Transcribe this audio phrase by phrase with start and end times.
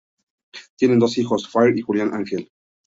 [0.77, 2.49] Tienen dos hijos, Fire y Julian Angel.